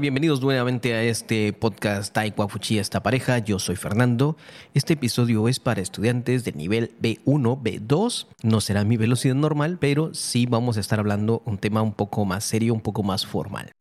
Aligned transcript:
Bienvenidos 0.00 0.42
nuevamente 0.42 0.92
a 0.92 1.02
este 1.04 1.54
podcast 1.54 2.12
Taekwa 2.12 2.48
Fuchi 2.48 2.78
esta 2.78 3.02
pareja. 3.02 3.38
Yo 3.38 3.58
soy 3.58 3.76
Fernando. 3.76 4.36
Este 4.74 4.92
episodio 4.92 5.48
es 5.48 5.58
para 5.58 5.80
estudiantes 5.80 6.44
de 6.44 6.52
nivel 6.52 6.92
B1, 7.00 7.62
B2. 7.62 8.26
No 8.42 8.60
será 8.60 8.84
mi 8.84 8.98
velocidad 8.98 9.34
normal, 9.34 9.78
pero 9.80 10.12
sí 10.12 10.44
vamos 10.44 10.76
a 10.76 10.80
estar 10.80 10.98
hablando 10.98 11.42
un 11.46 11.56
tema 11.56 11.80
un 11.80 11.94
poco 11.94 12.26
más 12.26 12.44
serio, 12.44 12.74
un 12.74 12.82
poco 12.82 13.02
más 13.02 13.24
formal. 13.24 13.72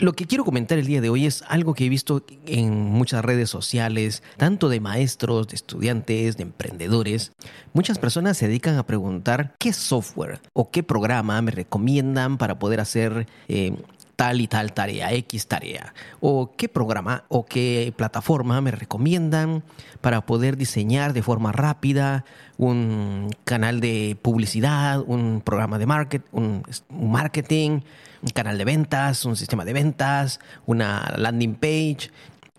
Lo 0.00 0.12
que 0.12 0.26
quiero 0.26 0.44
comentar 0.44 0.78
el 0.78 0.86
día 0.86 1.00
de 1.00 1.10
hoy 1.10 1.26
es 1.26 1.42
algo 1.48 1.74
que 1.74 1.86
he 1.86 1.88
visto 1.88 2.24
en 2.46 2.72
muchas 2.72 3.24
redes 3.24 3.50
sociales, 3.50 4.22
tanto 4.36 4.68
de 4.68 4.78
maestros, 4.78 5.48
de 5.48 5.56
estudiantes, 5.56 6.36
de 6.36 6.44
emprendedores. 6.44 7.32
Muchas 7.72 7.98
personas 7.98 8.36
se 8.36 8.46
dedican 8.46 8.76
a 8.76 8.86
preguntar 8.86 9.56
qué 9.58 9.72
software 9.72 10.40
o 10.52 10.70
qué 10.70 10.84
programa 10.84 11.42
me 11.42 11.50
recomiendan 11.50 12.38
para 12.38 12.60
poder 12.60 12.78
hacer 12.78 13.26
eh, 13.48 13.74
tal 14.18 14.40
y 14.40 14.48
tal 14.48 14.72
tarea, 14.72 15.12
X 15.12 15.46
tarea, 15.46 15.94
o 16.18 16.50
qué 16.56 16.68
programa 16.68 17.22
o 17.28 17.46
qué 17.46 17.94
plataforma 17.96 18.60
me 18.60 18.72
recomiendan 18.72 19.62
para 20.00 20.26
poder 20.26 20.56
diseñar 20.56 21.12
de 21.12 21.22
forma 21.22 21.52
rápida 21.52 22.24
un 22.56 23.30
canal 23.44 23.78
de 23.78 24.18
publicidad, 24.20 25.04
un 25.06 25.40
programa 25.40 25.78
de 25.78 25.86
un 26.32 26.64
marketing, 26.90 27.82
un 28.20 28.30
canal 28.34 28.58
de 28.58 28.64
ventas, 28.64 29.24
un 29.24 29.36
sistema 29.36 29.64
de 29.64 29.72
ventas, 29.72 30.40
una 30.66 31.14
landing 31.16 31.54
page. 31.54 32.10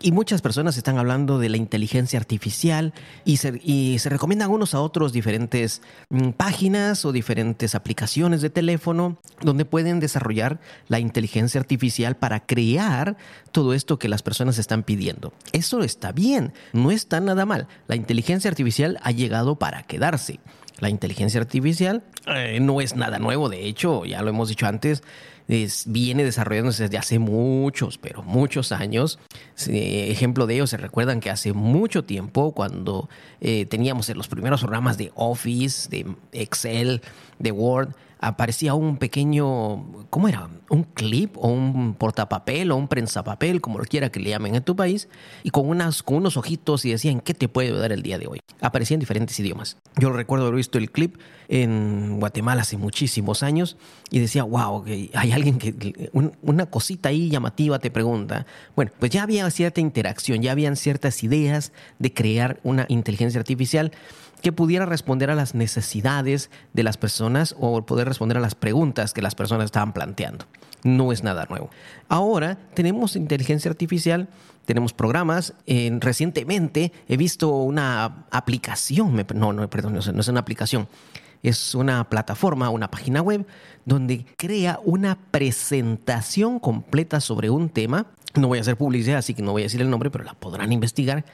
Y 0.02 0.12
muchas 0.12 0.40
personas 0.40 0.78
están 0.78 0.96
hablando 0.96 1.38
de 1.38 1.50
la 1.50 1.58
inteligencia 1.58 2.18
artificial 2.18 2.94
y 3.26 3.36
se, 3.36 3.60
y 3.62 3.98
se 3.98 4.08
recomiendan 4.08 4.50
unos 4.50 4.74
a 4.74 4.80
otros 4.80 5.12
diferentes 5.12 5.82
mm, 6.08 6.30
páginas 6.30 7.04
o 7.04 7.12
diferentes 7.12 7.74
aplicaciones 7.74 8.40
de 8.40 8.48
teléfono 8.48 9.18
donde 9.42 9.66
pueden 9.66 10.00
desarrollar 10.00 10.58
la 10.88 11.00
inteligencia 11.00 11.60
artificial 11.60 12.16
para 12.16 12.40
crear 12.46 13.18
todo 13.52 13.74
esto 13.74 13.98
que 13.98 14.08
las 14.08 14.22
personas 14.22 14.56
están 14.56 14.84
pidiendo. 14.84 15.34
Eso 15.52 15.82
está 15.82 16.12
bien, 16.12 16.54
no 16.72 16.90
está 16.90 17.20
nada 17.20 17.44
mal. 17.44 17.68
La 17.86 17.96
inteligencia 17.96 18.48
artificial 18.48 18.98
ha 19.02 19.10
llegado 19.10 19.58
para 19.58 19.82
quedarse. 19.82 20.40
La 20.78 20.88
inteligencia 20.88 21.42
artificial 21.42 22.02
eh, 22.26 22.58
no 22.58 22.80
es 22.80 22.96
nada 22.96 23.18
nuevo, 23.18 23.50
de 23.50 23.66
hecho, 23.66 24.06
ya 24.06 24.22
lo 24.22 24.30
hemos 24.30 24.48
dicho 24.48 24.66
antes, 24.66 25.02
viene 25.86 26.22
desarrollándose 26.22 26.84
desde 26.84 26.98
hace 26.98 27.18
muchos, 27.18 27.98
pero 27.98 28.22
muchos 28.22 28.70
años. 28.72 29.18
ejemplo 29.66 30.46
de 30.46 30.54
ello, 30.54 30.66
se 30.66 30.76
recuerdan 30.76 31.20
que 31.20 31.30
hace 31.30 31.52
mucho 31.52 32.04
tiempo, 32.04 32.52
cuando 32.52 33.08
eh, 33.40 33.66
teníamos 33.66 34.08
los 34.10 34.28
primeros 34.28 34.60
programas 34.60 34.96
de 34.96 35.10
Office, 35.14 35.88
de 35.88 36.06
Excel, 36.32 37.02
de 37.38 37.52
Word, 37.52 37.94
aparecía 38.20 38.74
un 38.74 38.98
pequeño, 38.98 40.06
¿cómo 40.10 40.28
era? 40.28 40.48
Un 40.68 40.84
clip 40.84 41.36
o 41.38 41.48
un 41.48 41.94
portapapel 41.94 42.70
o 42.70 42.76
un 42.76 42.86
prensapapel, 42.86 43.60
como 43.60 43.78
lo 43.78 43.84
quiera 43.84 44.10
que 44.10 44.20
le 44.20 44.30
llamen 44.30 44.54
en 44.54 44.62
tu 44.62 44.76
país, 44.76 45.08
y 45.42 45.50
con, 45.50 45.68
unas, 45.68 46.02
con 46.02 46.18
unos 46.18 46.36
ojitos 46.36 46.84
y 46.84 46.90
decían, 46.90 47.20
¿qué 47.20 47.32
te 47.32 47.48
puede 47.48 47.72
dar 47.72 47.92
el 47.92 48.02
día 48.02 48.18
de 48.18 48.26
hoy? 48.26 48.40
Aparecía 48.60 48.94
en 48.94 49.00
diferentes 49.00 49.38
idiomas. 49.40 49.78
Yo 49.96 50.10
recuerdo 50.10 50.46
haber 50.46 50.56
visto 50.56 50.76
el 50.76 50.90
clip 50.90 51.16
en 51.48 52.20
Guatemala 52.20 52.62
hace 52.62 52.76
muchísimos 52.76 53.42
años 53.42 53.76
y 54.10 54.20
decía, 54.20 54.44
wow, 54.44 54.84
hay 55.14 55.32
alguien 55.32 55.58
que, 55.58 56.10
una 56.42 56.66
cosita 56.66 57.08
ahí 57.08 57.30
llamativa 57.30 57.78
te 57.78 57.90
pregunta. 57.90 58.46
Bueno, 58.76 58.92
pues 58.98 59.10
ya 59.10 59.22
había 59.22 59.50
cierta 59.50 59.80
interacción, 59.80 60.42
ya 60.42 60.52
habían 60.52 60.76
ciertas 60.76 61.24
ideas 61.24 61.72
de 61.98 62.12
crear 62.12 62.60
una 62.62 62.84
inteligencia 62.88 63.40
artificial 63.40 63.92
que 64.40 64.52
pudiera 64.52 64.86
responder 64.86 65.30
a 65.30 65.34
las 65.34 65.54
necesidades 65.54 66.50
de 66.72 66.82
las 66.82 66.96
personas 66.96 67.54
o 67.58 67.84
poder 67.84 68.08
responder 68.08 68.36
a 68.38 68.40
las 68.40 68.54
preguntas 68.54 69.12
que 69.12 69.22
las 69.22 69.34
personas 69.34 69.66
estaban 69.66 69.92
planteando. 69.92 70.46
No 70.82 71.12
es 71.12 71.22
nada 71.22 71.46
nuevo. 71.48 71.70
Ahora 72.08 72.58
tenemos 72.74 73.16
inteligencia 73.16 73.70
artificial, 73.70 74.28
tenemos 74.64 74.92
programas. 74.92 75.54
recientemente 76.00 76.92
he 77.08 77.16
visto 77.16 77.50
una 77.50 78.24
aplicación, 78.30 79.26
no, 79.34 79.52
no, 79.52 79.68
perdón, 79.68 79.94
no 79.94 80.20
es 80.20 80.28
una 80.28 80.40
aplicación, 80.40 80.88
es 81.42 81.74
una 81.74 82.08
plataforma, 82.08 82.70
una 82.70 82.90
página 82.90 83.22
web 83.22 83.46
donde 83.84 84.26
crea 84.36 84.80
una 84.84 85.18
presentación 85.30 86.58
completa 86.58 87.20
sobre 87.20 87.50
un 87.50 87.68
tema. 87.70 88.06
No 88.34 88.48
voy 88.48 88.58
a 88.58 88.60
hacer 88.60 88.76
publicidad, 88.76 89.18
así 89.18 89.34
que 89.34 89.42
no 89.42 89.52
voy 89.52 89.62
a 89.62 89.64
decir 89.64 89.80
el 89.80 89.90
nombre, 89.90 90.10
pero 90.10 90.24
la 90.24 90.34
podrán 90.34 90.72
investigar 90.72 91.24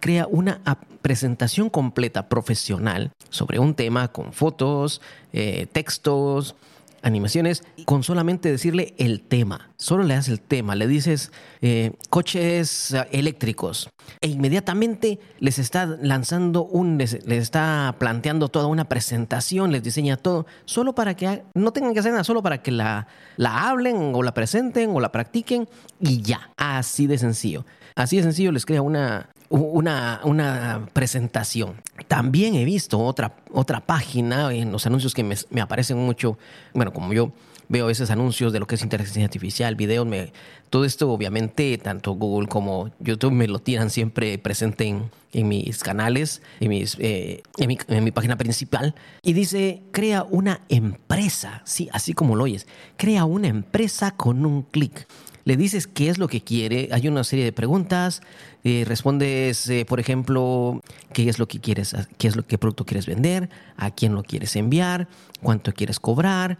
crea 0.00 0.26
una 0.26 0.60
presentación 1.02 1.70
completa 1.70 2.28
profesional 2.28 3.12
sobre 3.28 3.58
un 3.58 3.74
tema 3.74 4.08
con 4.08 4.32
fotos, 4.32 5.00
eh, 5.32 5.66
textos, 5.72 6.56
animaciones, 7.02 7.62
con 7.84 8.02
solamente 8.02 8.50
decirle 8.50 8.94
el 8.98 9.20
tema. 9.22 9.70
Solo 9.76 10.04
le 10.04 10.14
das 10.14 10.28
el 10.28 10.40
tema, 10.40 10.74
le 10.74 10.86
dices 10.86 11.32
eh, 11.62 11.92
coches 12.10 12.94
eléctricos 13.10 13.88
e 14.20 14.28
inmediatamente 14.28 15.18
les 15.38 15.58
está 15.58 15.86
lanzando 15.86 16.64
un, 16.64 16.98
les, 16.98 17.14
está 17.14 17.94
planteando 17.98 18.48
toda 18.48 18.66
una 18.66 18.84
presentación, 18.84 19.72
les 19.72 19.82
diseña 19.82 20.16
todo, 20.16 20.46
solo 20.64 20.94
para 20.94 21.14
que 21.14 21.42
no 21.54 21.72
tengan 21.72 21.94
que 21.94 22.00
hacer 22.00 22.12
nada, 22.12 22.24
solo 22.24 22.42
para 22.42 22.62
que 22.62 22.70
la, 22.70 23.06
la 23.36 23.68
hablen 23.68 24.14
o 24.14 24.22
la 24.22 24.34
presenten 24.34 24.90
o 24.90 25.00
la 25.00 25.12
practiquen 25.12 25.68
y 26.00 26.20
ya, 26.22 26.50
así 26.56 27.06
de 27.06 27.18
sencillo. 27.18 27.64
Así 27.94 28.16
de 28.16 28.22
sencillo 28.22 28.52
les 28.52 28.66
crea 28.66 28.82
una, 28.82 29.30
una, 29.50 30.20
una 30.24 30.88
presentación. 30.92 31.74
También 32.08 32.54
he 32.54 32.64
visto 32.64 32.98
otra, 32.98 33.36
otra 33.52 33.80
página 33.80 34.52
en 34.52 34.72
los 34.72 34.86
anuncios 34.86 35.12
que 35.12 35.24
me, 35.24 35.60
aparecen 35.60 35.98
mucho, 35.98 36.38
bueno, 36.72 36.92
como 36.92 37.12
yo 37.12 37.32
veo 37.68 37.88
esos 37.88 38.10
anuncios 38.10 38.52
de 38.52 38.58
lo 38.58 38.66
que 38.66 38.74
es 38.74 38.82
inteligencia 38.82 39.24
artificial, 39.24 39.76
videos, 39.76 40.06
me, 40.06 40.32
todo 40.70 40.84
esto 40.84 41.10
obviamente 41.10 41.78
tanto 41.78 42.12
Google 42.12 42.48
como 42.48 42.90
YouTube 42.98 43.32
me 43.32 43.46
lo 43.46 43.60
tiran 43.60 43.90
siempre 43.90 44.38
presente 44.38 44.88
en, 45.32 45.48
mis 45.48 45.78
canales, 45.84 46.42
en, 46.58 46.68
mis, 46.70 46.96
eh, 46.98 47.42
en, 47.58 47.68
mi, 47.68 47.78
en, 47.86 48.02
mi, 48.02 48.10
página 48.10 48.36
principal, 48.36 48.96
y 49.22 49.34
dice, 49.34 49.82
crea 49.92 50.24
una 50.24 50.62
empresa, 50.68 51.62
sí, 51.64 51.88
así 51.92 52.12
como 52.12 52.34
lo 52.34 52.44
oyes, 52.44 52.66
crea 52.96 53.24
una 53.24 53.46
empresa 53.46 54.16
con 54.16 54.44
un 54.46 54.62
clic 54.62 55.06
le 55.44 55.56
dices 55.56 55.86
qué 55.86 56.08
es 56.08 56.18
lo 56.18 56.28
que 56.28 56.42
quiere, 56.42 56.88
hay 56.92 57.08
una 57.08 57.24
serie 57.24 57.44
de 57.44 57.52
preguntas, 57.52 58.22
eh, 58.64 58.84
respondes, 58.86 59.68
eh, 59.68 59.84
por 59.84 60.00
ejemplo, 60.00 60.80
qué 61.12 61.28
es 61.28 61.38
lo 61.38 61.48
que 61.48 61.60
quieres, 61.60 61.94
qué 62.18 62.28
es 62.28 62.36
lo 62.36 62.46
qué 62.46 62.58
producto 62.58 62.84
quieres 62.84 63.06
vender, 63.06 63.48
a 63.76 63.90
quién 63.90 64.14
lo 64.14 64.22
quieres 64.22 64.56
enviar, 64.56 65.08
cuánto 65.42 65.72
quieres 65.72 66.00
cobrar. 66.00 66.58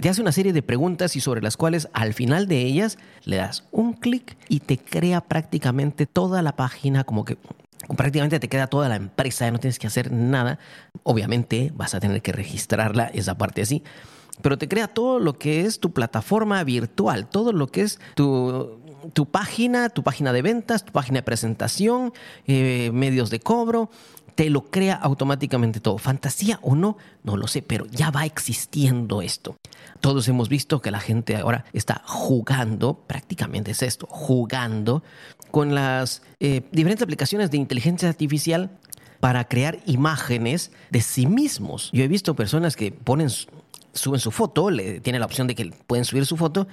Te 0.00 0.08
hace 0.08 0.22
una 0.22 0.32
serie 0.32 0.52
de 0.52 0.62
preguntas 0.62 1.16
y 1.16 1.20
sobre 1.20 1.42
las 1.42 1.56
cuales 1.56 1.88
al 1.92 2.14
final 2.14 2.48
de 2.48 2.62
ellas 2.62 2.98
le 3.24 3.36
das 3.36 3.64
un 3.70 3.92
clic 3.92 4.36
y 4.48 4.60
te 4.60 4.78
crea 4.78 5.20
prácticamente 5.20 6.06
toda 6.06 6.42
la 6.42 6.56
página, 6.56 7.04
como 7.04 7.24
que 7.24 7.36
prácticamente 7.96 8.40
te 8.40 8.48
queda 8.48 8.68
toda 8.68 8.88
la 8.88 8.96
empresa, 8.96 9.50
no 9.50 9.58
tienes 9.58 9.78
que 9.78 9.86
hacer 9.86 10.10
nada. 10.10 10.58
Obviamente 11.02 11.72
vas 11.74 11.94
a 11.94 12.00
tener 12.00 12.22
que 12.22 12.32
registrarla, 12.32 13.06
esa 13.06 13.36
parte 13.36 13.62
así 13.62 13.82
pero 14.40 14.58
te 14.58 14.68
crea 14.68 14.88
todo 14.88 15.18
lo 15.18 15.38
que 15.38 15.62
es 15.62 15.80
tu 15.80 15.92
plataforma 15.92 16.62
virtual, 16.64 17.28
todo 17.28 17.52
lo 17.52 17.66
que 17.68 17.82
es 17.82 18.00
tu, 18.14 18.80
página, 19.30 19.88
tu 19.90 20.02
página 20.02 20.32
de 20.32 20.42
ventas, 20.42 20.84
tu 20.84 20.92
página 20.92 21.18
de 21.18 21.22
presentación, 21.22 22.12
eh, 22.46 22.90
medios 22.92 23.30
de 23.30 23.40
cobro, 23.40 23.90
te 24.34 24.50
lo 24.50 24.70
crea 24.70 24.94
automáticamente 24.94 25.80
todo. 25.80 25.98
Fantasía 25.98 26.58
o 26.62 26.74
no, 26.74 26.96
no 27.22 27.36
lo 27.36 27.46
sé, 27.46 27.62
pero 27.62 27.86
ya 27.86 28.10
va 28.10 28.24
existiendo 28.24 29.22
esto. 29.22 29.56
Todos 30.00 30.26
hemos 30.28 30.48
visto 30.48 30.80
que 30.80 30.90
la 30.90 31.00
gente 31.00 31.36
ahora 31.36 31.64
está 31.72 32.02
jugando, 32.06 32.94
prácticamente 33.06 33.72
es 33.72 33.82
esto, 33.82 34.06
jugando 34.08 35.02
con 35.50 35.74
las 35.74 36.22
eh, 36.40 36.62
diferentes 36.72 37.02
aplicaciones 37.02 37.50
de 37.50 37.58
inteligencia 37.58 38.08
artificial 38.08 38.70
para 39.20 39.44
crear 39.44 39.78
imágenes 39.86 40.72
de 40.90 41.00
sí 41.00 41.26
mismos. 41.26 41.90
Yo 41.92 42.02
he 42.02 42.08
visto 42.08 42.34
personas 42.34 42.74
que 42.74 42.90
ponen 42.90 43.28
suben 43.92 44.20
su 44.20 44.30
foto, 44.30 44.70
le, 44.70 45.00
tiene 45.00 45.18
la 45.18 45.26
opción 45.26 45.46
de 45.46 45.54
que 45.54 45.70
pueden 45.86 46.04
subir 46.04 46.26
su 46.26 46.36
foto 46.36 46.66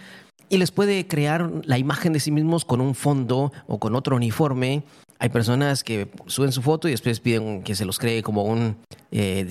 y 0.50 0.58
les 0.58 0.72
puede 0.72 1.08
crear 1.08 1.52
la 1.64 1.78
imagen 1.78 2.12
de 2.12 2.20
sí 2.20 2.32
mismos 2.32 2.66
con 2.66 2.82
un 2.82 2.96
fondo 2.96 3.52
o 3.68 3.80
con 3.80 3.96
otro 3.96 4.16
uniforme. 4.16 4.84
Hay 5.20 5.30
personas 5.30 5.84
que 5.84 6.10
suben 6.26 6.52
su 6.52 6.62
foto 6.62 6.88
y 6.88 6.92
después 6.92 7.20
piden 7.20 7.62
que 7.62 7.76
se 7.76 7.86
los 7.86 8.00
cree 8.00 8.24
como 8.24 8.44
un, 8.44 8.78
eh, 9.12 9.46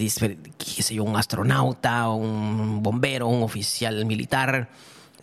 qué 0.58 0.94
yo, 0.94 1.04
un 1.04 1.16
astronauta, 1.16 2.08
un 2.08 2.82
bombero, 2.82 3.28
un 3.28 3.42
oficial 3.42 4.04
militar. 4.06 4.68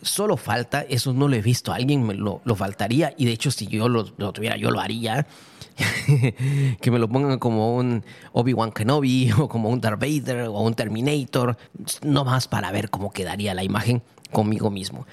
Solo 0.06 0.36
falta, 0.36 0.82
eso 0.82 1.12
no 1.12 1.26
lo 1.26 1.34
he 1.34 1.42
visto, 1.42 1.72
alguien 1.72 2.06
me 2.06 2.14
lo, 2.14 2.40
faltaría 2.54 3.12
y 3.18 3.24
de 3.24 3.32
hecho 3.32 3.50
si 3.50 3.66
yo 3.66 3.88
lo, 3.88 4.04
tuviera 4.32 4.56
yo 4.56 4.70
lo 4.70 4.80
haría 4.80 5.26
que 6.80 6.90
me 6.92 7.00
lo 7.00 7.08
pongan 7.08 7.40
como 7.40 7.74
un 7.74 8.04
Obi-Wan 8.32 8.70
Kenobi 8.70 9.32
o 9.38 9.48
como 9.48 9.68
un 9.68 9.80
Darth 9.80 10.00
Vader 10.00 10.42
o 10.46 10.60
un 10.60 10.74
Terminator, 10.74 11.58
no 12.02 12.24
más 12.24 12.46
para 12.46 12.70
ver 12.70 12.88
cómo 12.88 13.10
quedaría 13.10 13.52
la 13.52 13.64
imagen 13.64 14.00
conmigo 14.30 14.70
mismo. 14.70 15.06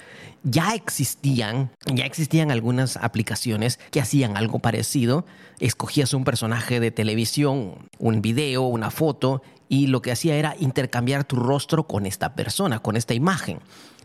Ya 0.44 0.74
existían, 0.74 1.72
ya 1.86 2.04
existían 2.04 2.52
algunas 2.52 2.96
aplicaciones 2.96 3.80
que 3.90 4.00
hacían 4.00 4.36
algo 4.36 4.60
parecido. 4.60 5.26
Escogías 5.58 6.14
un 6.14 6.24
personaje 6.24 6.78
de 6.78 6.92
televisión, 6.92 7.88
un 7.98 8.22
video, 8.22 8.62
una 8.62 8.90
foto 8.90 9.42
y 9.68 9.88
lo 9.88 10.02
que 10.02 10.12
hacía 10.12 10.36
era 10.36 10.54
intercambiar 10.60 11.24
tu 11.24 11.36
rostro 11.36 11.86
con 11.86 12.06
esta 12.06 12.34
persona, 12.34 12.78
con 12.80 12.96
esta 12.96 13.14
imagen. 13.14 13.60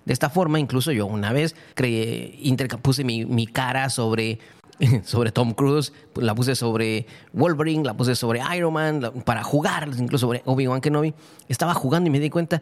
De 0.09 0.13
esta 0.13 0.31
forma. 0.31 0.59
Incluso 0.59 0.91
yo 0.91 1.05
una 1.05 1.31
vez 1.31 1.55
creé, 1.75 2.39
puse 2.81 3.03
mi, 3.03 3.47
cara 3.47 3.89
sobre 3.89 4.39
sobre 5.03 5.31
Tom 5.31 5.53
Cruise, 5.53 5.93
la 6.15 6.33
puse 6.33 6.55
sobre 6.55 7.05
Wolverine, 7.33 7.83
la 7.83 7.95
puse 7.95 8.15
sobre 8.15 8.41
Iron 8.55 8.73
Man, 8.73 9.11
para 9.25 9.43
jugar, 9.43 9.89
incluso 9.99 10.25
sobre 10.25 10.41
Obi-Wan 10.45 10.81
Kenobi. 10.81 11.13
Estaba 11.47 11.73
jugando 11.73 12.07
y 12.07 12.11
me 12.11 12.19
di 12.19 12.29
cuenta, 12.29 12.61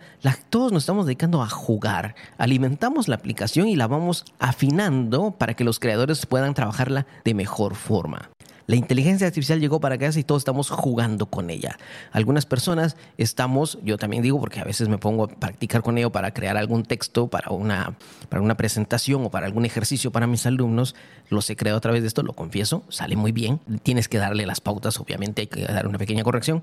todos 0.49 0.71
nos 0.73 0.83
estamos 0.83 1.05
dedicando 1.05 1.41
a 1.41 1.47
jugar. 1.47 2.15
Alimentamos 2.37 3.07
la 3.07 3.15
aplicación 3.15 3.67
y 3.67 3.75
la 3.75 3.87
vamos 3.87 4.25
afinando 4.39 5.31
para 5.31 5.53
que 5.53 5.63
los 5.63 5.79
creadores 5.79 6.25
puedan 6.25 6.53
trabajarla 6.53 7.05
de 7.23 7.33
mejor 7.33 7.75
forma. 7.75 8.29
La 8.67 8.75
inteligencia 8.75 9.27
artificial 9.27 9.61
llegó 9.61 9.79
para 9.79 9.97
casa 9.97 10.19
y 10.19 10.25
todos 10.25 10.41
estamos 10.41 10.69
jugando 10.69 11.27
con 11.27 11.49
ella. 11.49 11.77
Algunas 12.11 12.45
personas 12.45 12.97
estamos, 13.17 13.79
yo 13.81 13.97
también 13.97 14.21
digo, 14.21 14.41
porque 14.41 14.59
a 14.59 14.65
veces 14.65 14.89
me 14.89 14.97
pongo 14.97 15.23
a 15.23 15.27
practicar 15.29 15.81
con 15.81 15.97
ello 15.97 16.11
para 16.11 16.33
crear 16.33 16.57
algún 16.57 16.83
texto, 16.83 17.29
para 17.29 17.51
una, 17.51 17.97
para 18.27 18.41
una 18.41 18.57
presentación 18.57 19.23
o 19.23 19.31
para 19.31 19.45
algún 19.45 19.63
ejercicio 19.63 20.11
para 20.11 20.27
mis 20.27 20.45
alumnos. 20.45 20.95
Los 21.29 21.49
he 21.49 21.55
creado 21.55 21.77
a 21.77 21.81
través 21.81 22.01
de 22.01 22.09
esto, 22.09 22.23
lo 22.23 22.33
confieso, 22.33 22.83
sale 22.89 23.15
muy 23.15 23.31
bien. 23.31 23.61
Tienes 23.83 24.09
que 24.09 24.17
darle 24.17 24.45
las 24.45 24.59
pautas, 24.59 24.99
obviamente 24.99 25.43
hay 25.43 25.47
que 25.47 25.63
dar 25.63 25.87
una 25.87 25.97
pequeña 25.97 26.25
corrección. 26.25 26.61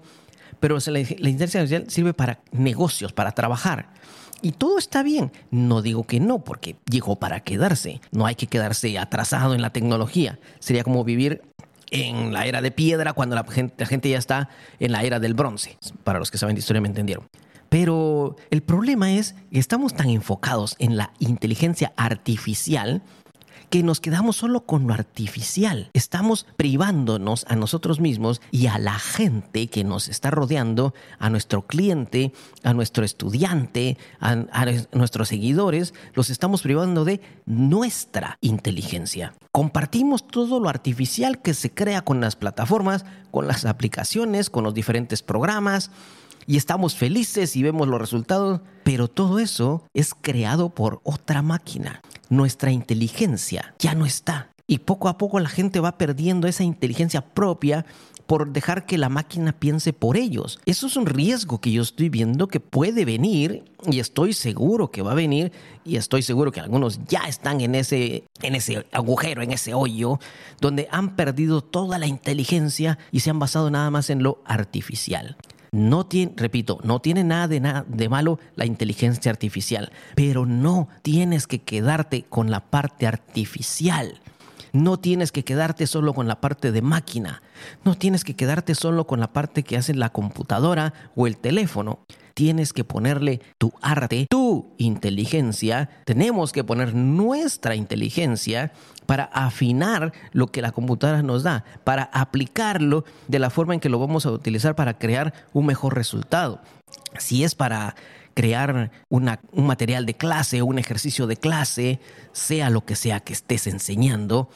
Pero 0.61 0.77
la, 0.77 0.93
la 0.93 0.99
inteligencia 1.01 1.61
artificial 1.61 1.87
sirve 1.89 2.13
para 2.13 2.41
negocios, 2.53 3.15
para 3.15 3.33
trabajar. 3.33 3.89
Y 4.43 4.53
todo 4.53 4.77
está 4.77 5.03
bien. 5.03 5.33
No 5.51 5.81
digo 5.81 6.05
que 6.05 6.21
no, 6.21 6.45
porque 6.45 6.77
llegó 6.91 7.17
para 7.19 7.41
quedarse. 7.41 8.03
No 8.13 8.27
hay 8.27 8.35
que 8.35 8.47
quedarse 8.47 8.99
atrasado 8.99 9.55
en 9.55 9.63
la 9.63 9.71
tecnología. 9.71 10.39
Sería 10.59 10.85
como 10.85 11.03
vivir 11.03 11.41
en 11.95 12.33
la 12.33 12.47
era 12.47 12.61
de 12.61 12.73
piedra 12.73 13.13
cuando 13.13 13.37
la 13.37 13.45
gente, 13.45 13.75
la 13.79 13.87
gente 13.87 14.11
ya 14.11 14.19
está 14.19 14.49
en 14.81 14.93
la 14.93 15.03
era 15.05 15.21
del 15.21 15.35
bronce. 15.35 15.79
Para 16.03 16.19
los 16.19 16.31
que 16.31 16.39
saben 16.39 16.57
de 16.57 16.61
historia 16.61 16.83
me 16.83 16.89
entendieron. 16.89 17.27
Pero 17.69 18.37
el 18.51 18.63
problema 18.63 19.13
es 19.13 19.35
que 19.51 19.59
estamos 19.59 19.95
tan 19.95 20.11
enfocados 20.11 20.77
en 20.79 20.97
la 20.97 21.13
inteligencia 21.19 21.93
artificial 21.97 23.03
que 23.71 23.83
nos 23.83 24.01
quedamos 24.01 24.37
solo 24.37 24.67
con 24.67 24.87
lo 24.87 24.95
artificial. 24.95 25.91
Estamos 25.93 26.47
privándonos 26.57 27.45
a 27.49 27.57
nosotros 27.57 28.01
mismos 28.01 28.41
y 28.51 28.67
a 28.67 28.79
la 28.79 28.99
gente 28.99 29.69
que 29.69 29.85
nos 29.85 30.09
está 30.09 30.31
rodeando, 30.31 30.95
a 31.19 31.31
nuestro 31.31 31.67
cliente, 31.67 32.33
a 32.63 32.75
nuestro 32.75 33.05
estudiante, 33.05 33.99
a, 34.21 34.37
nuestros 34.93 35.29
seguidores, 35.29 35.95
los 36.15 36.31
estamos 36.31 36.63
privando 36.63 37.05
de 37.05 37.21
nuestra 37.47 38.39
inteligencia. 38.41 39.35
Compartimos 39.53 40.27
todo 40.27 40.61
lo 40.61 40.69
artificial 40.69 41.41
que 41.43 41.55
se 41.55 41.73
crea 41.73 42.03
con 42.03 42.21
las 42.21 42.37
plataformas, 42.37 43.05
con 43.31 43.47
las 43.47 43.65
aplicaciones, 43.65 44.51
con 44.51 44.65
los 44.65 44.75
diferentes 44.75 45.23
programas 45.23 45.91
y 46.47 46.57
estamos 46.57 46.95
felices 46.95 47.57
y 47.57 47.63
vemos 47.63 47.89
los 47.89 48.01
resultados, 48.01 48.61
pero 48.83 49.09
todo 49.09 49.39
eso 49.39 49.83
es 49.95 50.15
creado 50.15 50.71
por 50.71 51.01
otra 51.05 51.43
máquina. 51.43 52.03
Nuestra 52.35 52.73
inteligencia 52.73 53.77
ya 53.79 53.95
no 53.95 54.07
está. 54.07 54.51
Y 54.67 54.79
poco 54.79 55.09
a 55.09 55.19
poco 55.19 55.39
la 55.39 55.49
gente 55.49 55.79
va 55.79 55.97
perdiendo 55.97 56.49
esa 56.49 56.65
inteligencia 56.65 57.21
propia 57.21 57.87
por 58.27 58.51
dejar 58.51 58.87
que 58.87 58.99
la 58.99 59.09
máquina 59.09 59.53
piense 59.53 59.93
por 59.93 60.17
ellos. 60.17 60.59
Eso 60.67 60.89
es 60.89 60.97
un 60.97 61.07
riesgo 61.07 61.61
que 61.61 61.71
yo 61.71 61.83
estoy 61.83 62.09
viendo 62.09 62.49
que 62.49 62.59
puede 62.59 63.05
venir 63.05 63.63
y 63.89 64.01
estoy 64.01 64.33
seguro 64.33 64.91
que 64.91 65.03
va 65.03 65.13
a 65.13 65.15
venir 65.15 65.53
y 65.85 65.95
estoy 65.95 66.23
seguro 66.23 66.51
que 66.51 66.59
algunos 66.59 66.99
ya 67.07 67.21
están 67.29 67.61
en 67.61 67.77
ese, 67.77 68.25
en 68.43 68.57
ese 68.57 68.85
agujero, 68.91 69.43
en 69.43 69.53
ese 69.53 69.73
hoyo, 69.73 70.19
donde 70.61 70.89
han 70.91 71.15
perdido 71.15 71.61
toda 71.61 71.99
la 71.99 72.09
inteligencia 72.09 72.99
y 73.13 73.21
se 73.21 73.31
han 73.31 73.39
basado 73.39 73.71
nada 73.71 73.93
más 73.93 74.11
en 74.11 74.25
lo 74.25 74.43
artificial. 74.45 75.37
No 75.75 76.07
tiene, 76.07 76.33
repito, 76.37 76.79
no 76.85 77.01
tiene 77.01 77.25
nada 77.25 77.49
de, 77.49 77.59
nada 77.59 77.85
de 77.89 78.09
malo 78.09 78.39
la 78.55 78.65
inteligencia 78.65 79.33
artificial, 79.33 79.91
pero 80.15 80.47
no 80.47 80.87
tienes 81.03 81.49
que 81.49 81.63
quedarte 81.63 82.23
con 82.29 82.49
la 82.49 82.61
parte 82.61 83.09
artificial. 83.09 84.21
No 84.73 85.01
tienes 85.01 85.33
que 85.33 85.43
quedarte 85.43 85.89
solo 85.89 86.15
con 86.15 86.29
la 86.29 86.41
parte 86.41 86.71
de 86.71 86.81
máquina. 86.81 87.43
No 87.85 87.97
tienes 87.97 88.23
que 88.23 88.37
quedarte 88.37 88.77
solo 88.77 89.09
con 89.09 89.19
la 89.19 89.33
parte 89.33 89.65
que 89.65 89.77
hace 89.77 89.95
la 89.95 90.11
computadora 90.11 90.95
o 91.17 91.27
el 91.27 91.39
teléfono 91.39 91.99
tienes 92.35 92.73
que 92.73 92.85
ponerle 92.85 93.41
tu 93.59 93.73
arte, 93.81 94.27
tu 94.29 94.75
inteligencia, 94.77 95.89
tenemos 96.05 96.53
que 96.53 96.65
poner 96.65 96.95
nuestra 96.95 97.77
inteligencia 97.77 98.73
para 99.07 99.25
afinar 99.25 100.13
lo 100.33 100.49
que 100.49 100.63
la 100.63 100.73
computadora 100.73 101.23
nos 101.23 101.43
da, 101.45 101.65
para 101.85 102.05
aplicarlo 102.05 103.05
de 103.29 103.39
la 103.39 103.51
forma 103.51 103.75
en 103.75 103.81
que 103.81 103.89
lo 103.89 103.99
vamos 103.99 104.27
a 104.27 104.33
utilizar 104.33 104.75
para 104.75 104.99
crear 104.99 105.33
un 105.53 105.67
mejor 105.67 105.95
resultado. 105.95 106.61
Si 107.19 107.45
es 107.45 107.55
para 107.55 107.95
crear 108.35 108.91
un 109.09 109.39
material 109.55 110.07
de 110.07 110.15
clase 110.15 110.63
un 110.63 110.79
ejercicio 110.79 111.27
de 111.27 111.37
clase, 111.37 112.01
sea 112.33 112.69
lo 112.69 112.85
que 112.85 112.97
sea 112.97 113.21
que 113.21 113.33
estés 113.33 113.67
enseñando, 113.67 114.51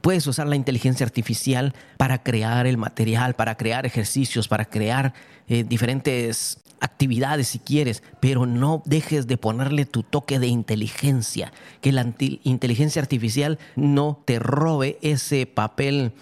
puedes 0.00 0.26
usar 0.26 0.46
la 0.46 0.56
inteligencia 0.56 1.04
artificial 1.04 1.74
para 1.96 2.22
crear 2.22 2.66
el 2.66 2.76
material, 2.76 3.34
para 3.34 3.56
crear 3.56 3.86
ejercicios, 3.86 4.48
para 4.48 4.64
crear 4.64 5.14
eh, 5.48 5.64
diferentes 5.64 6.58
actividades 6.80 7.48
si 7.48 7.58
quieres, 7.58 8.02
pero 8.20 8.46
no 8.46 8.82
dejes 8.86 9.26
de 9.26 9.36
ponerle 9.36 9.84
tu 9.84 10.02
toque 10.02 10.38
de 10.38 10.46
inteligencia, 10.46 11.52
que 11.80 11.92
la 11.92 12.06
inteligencia 12.44 13.02
artificial 13.02 13.58
no 13.76 14.22
te 14.24 14.38
robe 14.38 14.98
ese 15.02 15.46
papel 15.46 16.12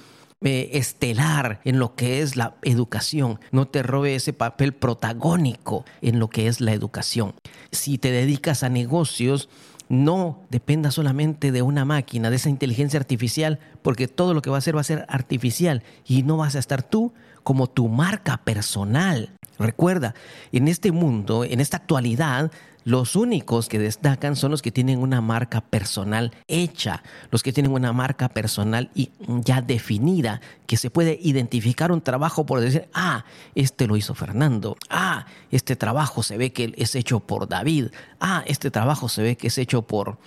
eh, 0.42 0.70
estelar 0.74 1.60
en 1.64 1.78
lo 1.78 1.94
que 1.94 2.20
es 2.20 2.36
la 2.36 2.56
educación, 2.62 3.40
no 3.52 3.68
te 3.68 3.82
robe 3.82 4.14
ese 4.14 4.32
papel 4.32 4.74
protagónico 4.74 5.84
en 6.02 6.18
lo 6.18 6.28
que 6.28 6.46
es 6.46 6.60
la 6.60 6.72
educación. 6.72 7.34
Si 7.72 7.98
te 7.98 8.10
dedicas 8.10 8.62
a 8.62 8.68
negocios, 8.68 9.48
no 9.88 10.40
dependa 10.50 10.90
solamente 10.90 11.52
de 11.52 11.62
una 11.62 11.84
máquina, 11.84 12.30
de 12.30 12.36
esa 12.36 12.48
inteligencia 12.48 12.98
artificial, 12.98 13.58
porque 13.82 14.08
todo 14.08 14.34
lo 14.34 14.42
que 14.42 14.50
va 14.50 14.56
a 14.56 14.58
hacer 14.58 14.76
va 14.76 14.80
a 14.80 14.84
ser 14.84 15.06
artificial 15.08 15.82
y 16.04 16.22
no 16.22 16.36
vas 16.36 16.56
a 16.56 16.58
estar 16.58 16.82
tú 16.82 17.12
como 17.42 17.68
tu 17.68 17.88
marca 17.88 18.38
personal. 18.38 19.30
Recuerda, 19.58 20.14
en 20.52 20.68
este 20.68 20.92
mundo, 20.92 21.44
en 21.44 21.60
esta 21.60 21.78
actualidad, 21.78 22.50
los 22.86 23.16
únicos 23.16 23.68
que 23.68 23.80
destacan 23.80 24.36
son 24.36 24.52
los 24.52 24.62
que 24.62 24.70
tienen 24.70 25.00
una 25.00 25.20
marca 25.20 25.60
personal 25.60 26.30
hecha, 26.46 27.02
los 27.32 27.42
que 27.42 27.52
tienen 27.52 27.72
una 27.72 27.92
marca 27.92 28.28
personal 28.28 28.90
ya 29.26 29.60
definida, 29.60 30.40
que 30.68 30.76
se 30.76 30.88
puede 30.88 31.18
identificar 31.20 31.90
un 31.90 32.00
trabajo 32.00 32.46
por 32.46 32.60
decir, 32.60 32.88
ah, 32.94 33.24
este 33.56 33.88
lo 33.88 33.96
hizo 33.96 34.14
Fernando, 34.14 34.76
ah, 34.88 35.26
este 35.50 35.74
trabajo 35.74 36.22
se 36.22 36.36
ve 36.36 36.52
que 36.52 36.74
es 36.76 36.94
hecho 36.94 37.18
por 37.18 37.48
David, 37.48 37.88
ah, 38.20 38.44
este 38.46 38.70
trabajo 38.70 39.08
se 39.08 39.20
ve 39.20 39.36
que 39.36 39.48
es 39.48 39.58
hecho 39.58 39.82
por 39.82 40.18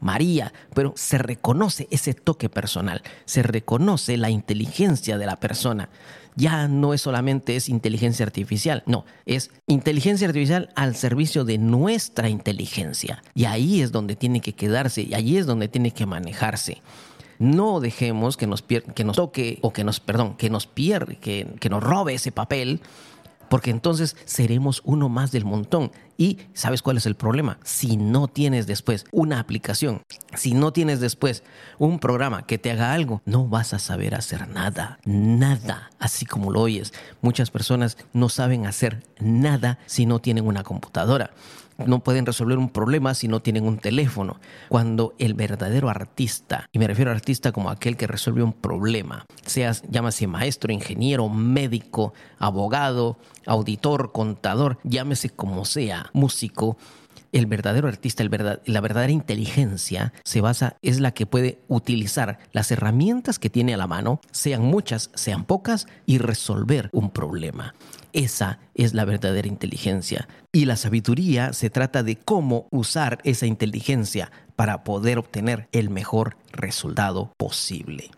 María, 0.00 0.52
pero 0.74 0.92
se 0.96 1.18
reconoce 1.18 1.88
ese 1.90 2.14
toque 2.14 2.48
personal, 2.48 3.02
se 3.24 3.42
reconoce 3.42 4.16
la 4.16 4.30
inteligencia 4.30 5.18
de 5.18 5.26
la 5.26 5.36
persona. 5.36 5.88
Ya 6.38 6.68
no 6.68 6.92
es 6.92 7.00
solamente 7.00 7.56
es 7.56 7.70
inteligencia 7.70 8.26
artificial, 8.26 8.82
no, 8.86 9.06
es 9.24 9.50
inteligencia 9.66 10.26
artificial 10.28 10.68
al 10.74 10.94
servicio 10.94 11.44
de 11.44 11.56
nuestra 11.56 12.28
inteligencia. 12.28 13.22
Y 13.34 13.46
ahí 13.46 13.80
es 13.80 13.90
donde 13.90 14.16
tiene 14.16 14.40
que 14.40 14.52
quedarse, 14.52 15.02
y 15.02 15.14
ahí 15.14 15.38
es 15.38 15.46
donde 15.46 15.68
tiene 15.68 15.92
que 15.92 16.06
manejarse 16.06 16.82
no 17.38 17.80
dejemos 17.80 18.36
que 18.36 18.46
nos, 18.46 18.62
que 18.62 19.04
nos 19.04 19.16
toque 19.16 19.58
o 19.62 19.72
que 19.72 19.84
nos, 19.84 20.00
perdón, 20.00 20.36
que 20.36 20.50
nos 20.50 20.66
pierda, 20.66 21.14
que, 21.14 21.46
que 21.60 21.68
nos 21.68 21.82
robe 21.82 22.14
ese 22.14 22.32
papel 22.32 22.80
porque 23.48 23.70
entonces 23.70 24.16
seremos 24.24 24.82
uno 24.84 25.08
más 25.08 25.32
del 25.32 25.44
montón. 25.44 25.92
Y 26.18 26.38
¿sabes 26.54 26.82
cuál 26.82 26.96
es 26.96 27.06
el 27.06 27.14
problema? 27.14 27.58
Si 27.62 27.96
no 27.96 28.28
tienes 28.28 28.66
después 28.66 29.04
una 29.12 29.38
aplicación, 29.38 30.02
si 30.34 30.54
no 30.54 30.72
tienes 30.72 31.00
después 31.00 31.42
un 31.78 31.98
programa 31.98 32.46
que 32.46 32.58
te 32.58 32.70
haga 32.70 32.92
algo, 32.92 33.22
no 33.26 33.46
vas 33.48 33.74
a 33.74 33.78
saber 33.78 34.14
hacer 34.14 34.48
nada, 34.48 34.98
nada, 35.04 35.90
así 35.98 36.24
como 36.24 36.50
lo 36.50 36.62
oyes. 36.62 36.94
Muchas 37.20 37.50
personas 37.50 37.98
no 38.12 38.28
saben 38.28 38.66
hacer 38.66 39.02
nada 39.20 39.78
si 39.86 40.06
no 40.06 40.20
tienen 40.20 40.46
una 40.46 40.62
computadora 40.62 41.32
no 41.84 42.00
pueden 42.00 42.26
resolver 42.26 42.58
un 42.58 42.70
problema 42.70 43.14
si 43.14 43.28
no 43.28 43.40
tienen 43.40 43.66
un 43.66 43.78
teléfono. 43.78 44.40
Cuando 44.68 45.14
el 45.18 45.34
verdadero 45.34 45.88
artista, 45.88 46.68
y 46.72 46.78
me 46.78 46.86
refiero 46.86 47.10
a 47.10 47.14
artista 47.14 47.52
como 47.52 47.70
aquel 47.70 47.96
que 47.96 48.06
resuelve 48.06 48.42
un 48.42 48.52
problema, 48.52 49.26
seas, 49.44 49.82
llámese 49.88 50.26
maestro, 50.26 50.72
ingeniero, 50.72 51.28
médico, 51.28 52.14
abogado, 52.38 53.18
auditor, 53.46 54.12
contador, 54.12 54.78
llámese 54.84 55.30
como 55.30 55.64
sea, 55.64 56.10
músico, 56.12 56.76
el 57.32 57.46
verdadero 57.46 57.88
artista, 57.88 58.24
la 58.64 58.80
verdadera 58.80 59.12
inteligencia 59.12 60.12
se 60.24 60.40
basa, 60.40 60.76
es 60.82 61.00
la 61.00 61.12
que 61.12 61.26
puede 61.26 61.60
utilizar 61.68 62.38
las 62.52 62.70
herramientas 62.70 63.38
que 63.38 63.50
tiene 63.50 63.74
a 63.74 63.76
la 63.76 63.86
mano, 63.86 64.20
sean 64.30 64.62
muchas, 64.62 65.10
sean 65.14 65.44
pocas, 65.44 65.86
y 66.06 66.18
resolver 66.18 66.88
un 66.92 67.10
problema. 67.10 67.74
Esa 68.12 68.60
es 68.74 68.94
la 68.94 69.04
verdadera 69.04 69.48
inteligencia. 69.48 70.28
Y 70.52 70.64
la 70.64 70.76
sabiduría 70.76 71.52
se 71.52 71.68
trata 71.68 72.02
de 72.02 72.16
cómo 72.16 72.66
usar 72.70 73.18
esa 73.24 73.46
inteligencia 73.46 74.30
para 74.54 74.84
poder 74.84 75.18
obtener 75.18 75.68
el 75.72 75.90
mejor 75.90 76.36
resultado 76.52 77.32
posible. 77.36 78.10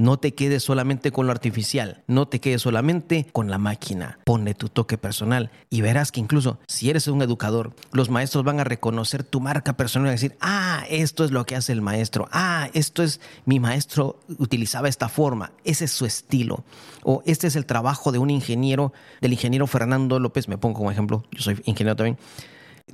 No 0.00 0.16
te 0.18 0.32
quedes 0.32 0.62
solamente 0.62 1.12
con 1.12 1.26
lo 1.26 1.32
artificial, 1.32 2.02
no 2.06 2.26
te 2.26 2.40
quedes 2.40 2.62
solamente 2.62 3.26
con 3.32 3.50
la 3.50 3.58
máquina. 3.58 4.18
Ponle 4.24 4.54
tu 4.54 4.70
toque 4.70 4.96
personal 4.96 5.50
y 5.68 5.82
verás 5.82 6.10
que 6.10 6.20
incluso 6.20 6.58
si 6.66 6.88
eres 6.88 7.06
un 7.06 7.20
educador, 7.20 7.74
los 7.92 8.08
maestros 8.08 8.42
van 8.42 8.60
a 8.60 8.64
reconocer 8.64 9.24
tu 9.24 9.42
marca 9.42 9.76
personal 9.76 10.08
y 10.08 10.12
decir, 10.12 10.38
ah, 10.40 10.86
esto 10.88 11.22
es 11.22 11.32
lo 11.32 11.44
que 11.44 11.54
hace 11.54 11.72
el 11.72 11.82
maestro, 11.82 12.30
ah, 12.32 12.70
esto 12.72 13.02
es 13.02 13.20
mi 13.44 13.60
maestro 13.60 14.18
utilizaba 14.38 14.88
esta 14.88 15.10
forma, 15.10 15.52
ese 15.64 15.84
es 15.84 15.92
su 15.92 16.06
estilo. 16.06 16.64
O 17.02 17.22
este 17.26 17.46
es 17.46 17.54
el 17.54 17.66
trabajo 17.66 18.10
de 18.10 18.18
un 18.18 18.30
ingeniero, 18.30 18.94
del 19.20 19.34
ingeniero 19.34 19.66
Fernando 19.66 20.18
López, 20.18 20.48
me 20.48 20.56
pongo 20.56 20.78
como 20.78 20.90
ejemplo, 20.90 21.24
yo 21.30 21.42
soy 21.42 21.60
ingeniero 21.66 21.96
también 21.96 22.16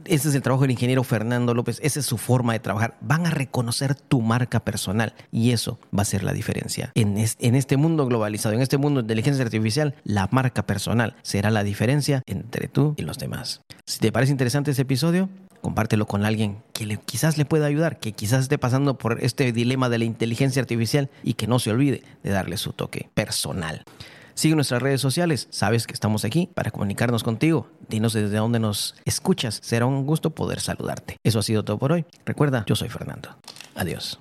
ese 0.05 0.29
es 0.29 0.35
el 0.35 0.43
trabajo 0.43 0.63
del 0.63 0.73
ingeniero 0.73 1.03
Fernando 1.05 1.55
López, 1.55 1.81
esa 1.83 2.01
es 2.01 2.07
su 2.07 2.19
forma 2.19 2.53
de 2.53 2.61
trabajar. 2.61 2.97
Van 3.01 3.27
a 3.27 3.31
reconocer 3.31 3.95
tu 3.95 4.21
marca 4.21 4.61
personal 4.61 5.15
y 5.33 5.53
eso 5.53 5.79
va 5.97 6.03
a 6.03 6.07
ser 6.07 6.25
la 6.25 6.33
diferencia. 6.33 6.93
En, 6.95 7.17
este 7.19 7.77
mundo 7.77 8.07
globalizado, 8.07 8.55
en 8.55 8.63
este 8.63 8.79
mundo 8.79 9.01
de 9.01 9.05
inteligencia 9.05 9.45
artificial, 9.45 9.95
la 10.05 10.29
marca 10.31 10.67
personal 10.67 11.17
será 11.23 11.51
la 11.51 11.65
diferencia 11.65 12.23
entre 12.27 12.69
tú 12.69 12.95
y 12.97 13.03
los 13.03 13.19
demás. 13.19 13.63
Si 13.87 13.99
te 13.99 14.13
parece 14.13 14.33
interesante 14.33 14.71
este 14.71 14.83
episodio, 14.83 15.29
compártelo 15.61 16.07
con 16.07 16.25
alguien 16.25 16.59
que 16.73 16.99
quizás 17.05 17.39
le 17.39 17.45
pueda 17.45 17.67
ayudar, 17.67 17.99
que 17.99 18.13
quizás 18.13 18.43
esté 18.43 18.59
pasando 18.59 18.99
por 18.99 19.23
este 19.23 19.53
dilema 19.53 19.89
de 19.89 19.99
la 19.99 20.05
inteligencia 20.05 20.61
artificial 20.61 21.11
y 21.23 21.35
que 21.35 21.47
no 21.47 21.59
se 21.59 21.71
olvide 21.71 22.03
de 22.23 22.31
darle 22.31 22.57
su 22.57 22.73
toque 22.73 23.09
personal. 23.15 23.85
Sigue 24.37 24.55
nuestras 24.55 24.83
redes 24.83 25.01
sociales. 25.01 25.49
Sabes 25.51 25.87
que 25.87 25.95
estamos 25.95 26.27
aquí 26.27 26.51
para 26.55 26.71
comunicarnos 26.71 27.25
contigo. 27.25 27.69
Dinos 27.89 28.13
desde 28.13 28.37
dónde 28.37 28.59
nos 28.59 28.95
escuchas. 29.07 29.59
Será 29.63 29.87
un 29.87 30.05
gusto 30.05 30.31
poder 30.31 30.61
saludarte. 30.61 31.17
Eso 31.25 31.39
ha 31.39 31.43
sido 31.43 31.65
todo 31.65 31.79
por 31.79 31.93
hoy. 31.93 32.05
Recuerda, 32.27 32.65
yo 32.67 32.77
soy 32.77 32.91
Fernando. 32.91 33.31
Adiós. 33.75 34.21